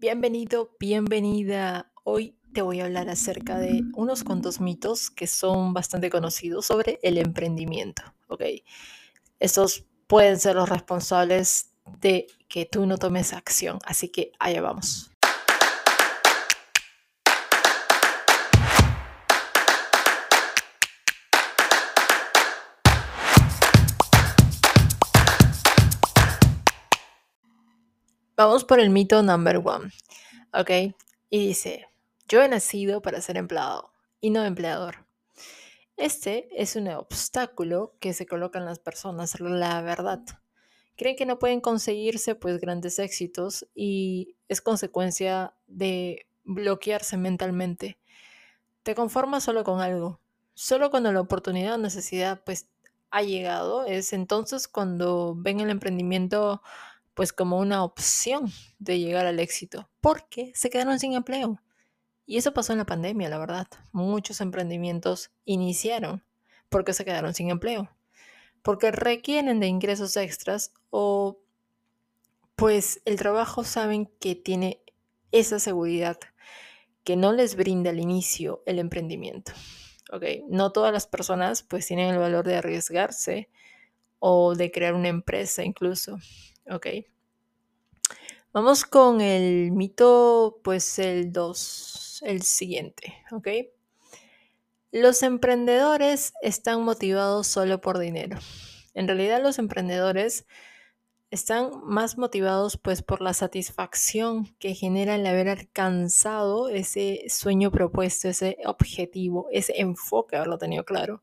Bienvenido, 0.00 0.76
bienvenida. 0.78 1.90
Hoy 2.04 2.38
te 2.54 2.62
voy 2.62 2.78
a 2.78 2.84
hablar 2.84 3.08
acerca 3.08 3.58
de 3.58 3.82
unos 3.94 4.22
cuantos 4.22 4.60
mitos 4.60 5.10
que 5.10 5.26
son 5.26 5.74
bastante 5.74 6.08
conocidos 6.08 6.66
sobre 6.66 7.00
el 7.02 7.18
emprendimiento, 7.18 8.04
¿ok? 8.28 8.42
Estos 9.40 9.86
pueden 10.06 10.38
ser 10.38 10.54
los 10.54 10.68
responsables 10.68 11.74
de 12.00 12.28
que 12.48 12.64
tú 12.64 12.86
no 12.86 12.96
tomes 12.96 13.32
acción, 13.32 13.80
así 13.84 14.08
que 14.08 14.30
allá 14.38 14.62
vamos. 14.62 15.10
Vamos 28.38 28.64
por 28.64 28.78
el 28.78 28.90
mito 28.90 29.20
number 29.20 29.60
one, 29.64 29.90
¿ok? 30.54 30.94
Y 31.28 31.48
dice, 31.48 31.88
yo 32.28 32.40
he 32.40 32.48
nacido 32.48 33.02
para 33.02 33.20
ser 33.20 33.36
empleado 33.36 33.90
y 34.20 34.30
no 34.30 34.44
empleador. 34.44 35.04
Este 35.96 36.48
es 36.52 36.76
un 36.76 36.86
obstáculo 36.86 37.96
que 37.98 38.12
se 38.12 38.26
colocan 38.26 38.64
las 38.64 38.78
personas, 38.78 39.40
la 39.40 39.82
verdad. 39.82 40.20
Creen 40.96 41.16
que 41.16 41.26
no 41.26 41.40
pueden 41.40 41.60
conseguirse 41.60 42.36
pues 42.36 42.60
grandes 42.60 43.00
éxitos 43.00 43.66
y 43.74 44.36
es 44.46 44.60
consecuencia 44.60 45.52
de 45.66 46.28
bloquearse 46.44 47.16
mentalmente. 47.16 47.98
Te 48.84 48.94
conformas 48.94 49.42
solo 49.42 49.64
con 49.64 49.80
algo. 49.80 50.20
Solo 50.54 50.92
cuando 50.92 51.10
la 51.10 51.22
oportunidad 51.22 51.74
o 51.74 51.78
necesidad 51.78 52.44
pues 52.44 52.68
ha 53.10 53.22
llegado 53.22 53.84
es 53.84 54.12
entonces 54.12 54.68
cuando 54.68 55.34
ven 55.36 55.58
el 55.58 55.70
emprendimiento 55.70 56.62
pues 57.18 57.32
como 57.32 57.58
una 57.58 57.82
opción 57.82 58.52
de 58.78 59.00
llegar 59.00 59.26
al 59.26 59.40
éxito, 59.40 59.90
porque 60.00 60.52
se 60.54 60.70
quedaron 60.70 61.00
sin 61.00 61.14
empleo. 61.14 61.60
Y 62.26 62.36
eso 62.36 62.54
pasó 62.54 62.70
en 62.70 62.78
la 62.78 62.86
pandemia, 62.86 63.28
la 63.28 63.38
verdad. 63.38 63.66
Muchos 63.90 64.40
emprendimientos 64.40 65.32
iniciaron 65.44 66.22
porque 66.68 66.92
se 66.92 67.04
quedaron 67.04 67.34
sin 67.34 67.50
empleo, 67.50 67.90
porque 68.62 68.92
requieren 68.92 69.58
de 69.58 69.66
ingresos 69.66 70.16
extras 70.16 70.72
o 70.90 71.40
pues 72.54 73.02
el 73.04 73.16
trabajo 73.16 73.64
saben 73.64 74.06
que 74.20 74.36
tiene 74.36 74.80
esa 75.32 75.58
seguridad 75.58 76.20
que 77.02 77.16
no 77.16 77.32
les 77.32 77.56
brinda 77.56 77.90
al 77.90 77.98
inicio 77.98 78.62
el 78.64 78.78
emprendimiento. 78.78 79.50
¿ok? 80.12 80.22
No 80.48 80.70
todas 80.70 80.92
las 80.92 81.08
personas 81.08 81.64
pues 81.64 81.84
tienen 81.84 82.10
el 82.10 82.18
valor 82.18 82.46
de 82.46 82.58
arriesgarse 82.58 83.50
o 84.20 84.54
de 84.54 84.70
crear 84.70 84.94
una 84.94 85.08
empresa 85.08 85.64
incluso. 85.64 86.20
¿Ok? 86.70 86.86
Vamos 88.52 88.84
con 88.84 89.20
el 89.20 89.72
mito, 89.72 90.60
pues 90.64 90.98
el 90.98 91.32
2, 91.32 92.22
el 92.26 92.42
siguiente, 92.42 93.14
¿ok? 93.30 93.48
Los 94.90 95.22
emprendedores 95.22 96.32
están 96.40 96.82
motivados 96.82 97.46
solo 97.46 97.80
por 97.80 97.98
dinero. 97.98 98.38
En 98.94 99.06
realidad 99.06 99.42
los 99.42 99.58
emprendedores 99.58 100.46
están 101.30 101.70
más 101.84 102.16
motivados 102.16 102.78
pues 102.78 103.02
por 103.02 103.20
la 103.20 103.34
satisfacción 103.34 104.46
que 104.58 104.74
genera 104.74 105.14
el 105.14 105.26
haber 105.26 105.50
alcanzado 105.50 106.70
ese 106.70 107.24
sueño 107.28 107.70
propuesto, 107.70 108.28
ese 108.28 108.56
objetivo, 108.64 109.46
ese 109.52 109.80
enfoque, 109.80 110.36
haberlo 110.36 110.58
tenido 110.58 110.84
claro, 110.84 111.22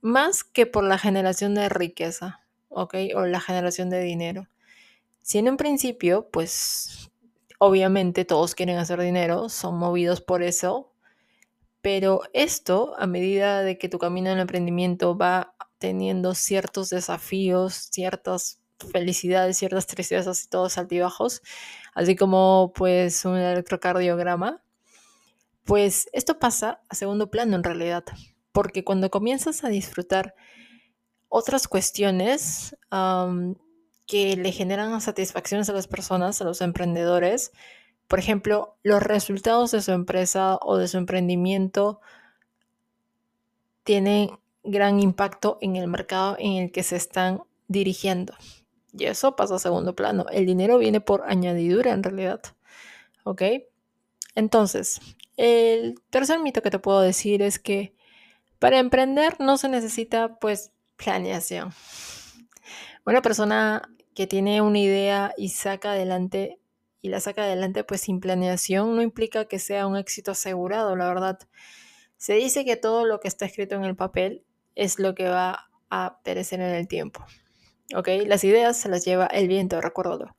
más 0.00 0.44
que 0.44 0.66
por 0.66 0.84
la 0.84 0.96
generación 0.96 1.54
de 1.54 1.68
riqueza, 1.68 2.40
¿ok? 2.70 2.94
O 3.14 3.26
la 3.26 3.40
generación 3.40 3.90
de 3.90 4.00
dinero. 4.00 4.48
Si 5.20 5.38
en 5.38 5.48
un 5.48 5.56
principio, 5.56 6.28
pues 6.32 7.10
obviamente 7.58 8.24
todos 8.24 8.54
quieren 8.54 8.78
hacer 8.78 9.00
dinero, 9.00 9.50
son 9.50 9.78
movidos 9.78 10.22
por 10.22 10.42
eso, 10.42 10.92
pero 11.82 12.22
esto, 12.32 12.94
a 12.98 13.06
medida 13.06 13.62
de 13.62 13.78
que 13.78 13.88
tu 13.88 13.98
camino 13.98 14.28
en 14.28 14.36
el 14.36 14.42
emprendimiento 14.42 15.16
va 15.16 15.54
teniendo 15.78 16.34
ciertos 16.34 16.90
desafíos, 16.90 17.74
ciertas 17.74 18.60
felicidades, 18.92 19.58
ciertas 19.58 19.86
tristezas 19.86 20.44
y 20.44 20.48
todos 20.48 20.78
altibajos, 20.78 21.42
así 21.94 22.16
como 22.16 22.72
pues 22.74 23.24
un 23.24 23.36
electrocardiograma, 23.36 24.62
pues 25.64 26.08
esto 26.12 26.38
pasa 26.38 26.80
a 26.88 26.94
segundo 26.94 27.30
plano 27.30 27.56
en 27.56 27.64
realidad, 27.64 28.04
porque 28.52 28.84
cuando 28.84 29.10
comienzas 29.10 29.64
a 29.64 29.68
disfrutar 29.68 30.34
otras 31.30 31.66
cuestiones, 31.68 32.76
que 34.06 34.36
le 34.36 34.52
generan 34.52 35.00
satisfacciones 35.00 35.70
a 35.70 35.72
las 35.72 35.86
personas, 35.86 36.42
a 36.42 36.44
los 36.44 36.60
emprendedores. 36.60 37.52
Por 38.08 38.18
ejemplo, 38.18 38.76
los 38.82 39.00
resultados 39.00 39.70
de 39.70 39.80
su 39.80 39.92
empresa 39.92 40.58
o 40.60 40.76
de 40.76 40.88
su 40.88 40.98
emprendimiento 40.98 42.00
tienen 43.84 44.30
gran 44.64 45.00
impacto 45.00 45.58
en 45.60 45.76
el 45.76 45.86
mercado 45.86 46.36
en 46.40 46.54
el 46.54 46.72
que 46.72 46.82
se 46.82 46.96
están 46.96 47.42
dirigiendo. 47.68 48.34
Y 48.92 49.04
eso 49.04 49.36
pasa 49.36 49.54
a 49.54 49.58
segundo 49.60 49.94
plano. 49.94 50.26
El 50.32 50.44
dinero 50.44 50.78
viene 50.78 51.00
por 51.00 51.22
añadidura 51.26 51.92
en 51.92 52.02
realidad. 52.02 52.42
¿Ok? 53.22 53.42
Entonces, 54.34 55.00
el 55.36 55.94
tercer 56.10 56.40
mito 56.40 56.62
que 56.62 56.70
te 56.70 56.80
puedo 56.80 57.00
decir 57.00 57.42
es 57.42 57.60
que 57.60 57.94
para 58.58 58.80
emprender 58.80 59.38
no 59.38 59.56
se 59.56 59.68
necesita 59.68 60.40
pues 60.40 60.72
planeación. 61.02 61.72
Una 63.06 63.22
persona 63.22 63.82
que 64.14 64.26
tiene 64.26 64.60
una 64.60 64.78
idea 64.78 65.32
y 65.36 65.48
saca 65.48 65.92
adelante 65.92 66.58
y 67.02 67.08
la 67.08 67.20
saca 67.20 67.44
adelante 67.44 67.84
pues 67.84 68.02
sin 68.02 68.20
planeación 68.20 68.94
no 68.94 69.00
implica 69.00 69.46
que 69.46 69.58
sea 69.58 69.86
un 69.86 69.96
éxito 69.96 70.32
asegurado, 70.32 70.96
la 70.96 71.08
verdad. 71.08 71.38
Se 72.18 72.34
dice 72.34 72.66
que 72.66 72.76
todo 72.76 73.06
lo 73.06 73.20
que 73.20 73.28
está 73.28 73.46
escrito 73.46 73.74
en 73.76 73.84
el 73.84 73.96
papel 73.96 74.44
es 74.74 74.98
lo 74.98 75.14
que 75.14 75.28
va 75.28 75.70
a 75.88 76.20
perecer 76.22 76.60
en 76.60 76.74
el 76.74 76.86
tiempo. 76.86 77.24
¿Ok? 77.96 78.08
Las 78.26 78.44
ideas 78.44 78.76
se 78.76 78.90
las 78.90 79.04
lleva 79.04 79.26
el 79.26 79.48
viento, 79.48 79.80
recuérdalo. 79.80 80.36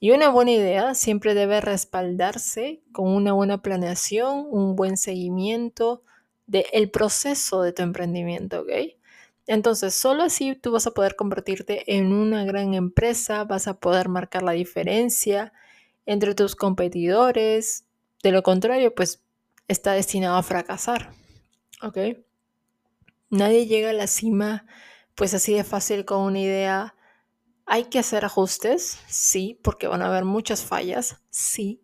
Y 0.00 0.12
una 0.12 0.30
buena 0.30 0.52
idea 0.52 0.94
siempre 0.94 1.34
debe 1.34 1.60
respaldarse 1.60 2.82
con 2.92 3.08
una 3.08 3.34
buena 3.34 3.60
planeación, 3.60 4.46
un 4.50 4.74
buen 4.74 4.96
seguimiento 4.96 6.02
del 6.46 6.90
proceso 6.90 7.60
de 7.60 7.72
tu 7.74 7.82
emprendimiento, 7.82 8.62
¿ok? 8.62 8.99
Entonces, 9.50 9.96
solo 9.96 10.22
así 10.22 10.54
tú 10.54 10.70
vas 10.70 10.86
a 10.86 10.92
poder 10.92 11.16
convertirte 11.16 11.96
en 11.96 12.12
una 12.12 12.44
gran 12.44 12.72
empresa, 12.74 13.42
vas 13.42 13.66
a 13.66 13.80
poder 13.80 14.08
marcar 14.08 14.44
la 14.44 14.52
diferencia 14.52 15.52
entre 16.06 16.36
tus 16.36 16.54
competidores. 16.54 17.84
De 18.22 18.30
lo 18.30 18.44
contrario, 18.44 18.94
pues 18.94 19.24
está 19.66 19.90
destinado 19.90 20.36
a 20.36 20.44
fracasar. 20.44 21.10
¿Ok? 21.82 21.98
Nadie 23.28 23.66
llega 23.66 23.90
a 23.90 23.92
la 23.92 24.06
cima 24.06 24.66
pues 25.16 25.34
así 25.34 25.52
de 25.52 25.64
fácil 25.64 26.04
con 26.04 26.20
una 26.20 26.38
idea. 26.38 26.94
Hay 27.66 27.86
que 27.86 27.98
hacer 27.98 28.24
ajustes, 28.24 29.00
sí, 29.08 29.58
porque 29.64 29.88
van 29.88 30.02
a 30.02 30.06
haber 30.06 30.24
muchas 30.24 30.62
fallas, 30.62 31.22
sí. 31.30 31.82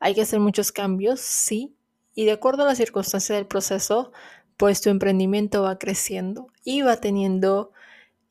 Hay 0.00 0.16
que 0.16 0.22
hacer 0.22 0.40
muchos 0.40 0.72
cambios, 0.72 1.20
sí. 1.20 1.76
Y 2.16 2.24
de 2.24 2.32
acuerdo 2.32 2.64
a 2.64 2.66
las 2.66 2.78
circunstancias 2.78 3.38
del 3.38 3.46
proceso, 3.46 4.10
pues 4.56 4.80
tu 4.80 4.90
emprendimiento 4.90 5.62
va 5.62 5.78
creciendo 5.78 6.48
y 6.64 6.82
va 6.82 6.96
teniendo 6.96 7.72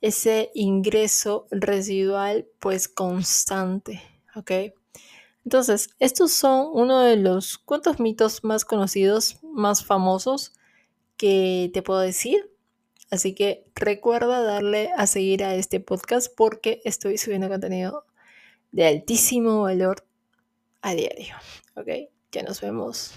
ese 0.02 0.52
ingreso 0.54 1.48
residual 1.52 2.48
pues 2.60 2.88
constante, 2.88 4.02
¿ok? 4.36 4.52
Entonces, 5.44 5.90
estos 6.00 6.32
son 6.32 6.70
uno 6.74 7.02
de 7.02 7.18
los 7.18 7.60
cuantos 7.60 8.00
mitos 8.00 8.44
más 8.44 8.66
conocidos, 8.66 9.38
más 9.44 9.86
famosos 9.86 10.54
que 11.18 11.70
te 11.74 11.84
puedo 11.84 12.00
decir. 12.00 12.52
Así 13.12 13.36
que 13.36 13.66
recuerda 13.76 14.42
darle 14.42 14.90
a 14.98 15.06
seguir 15.06 15.44
a 15.44 15.56
este 15.56 15.80
podcast 15.80 16.34
porque 16.36 16.82
estoy 16.84 17.20
subiendo 17.20 17.48
contenido 17.48 18.06
de 18.72 18.88
altísimo 18.88 19.62
valor 19.62 20.06
a 20.82 20.96
diario. 20.96 21.36
¿Ok? 21.76 21.88
Ya 22.32 22.42
nos 22.42 22.60
vemos. 22.62 23.14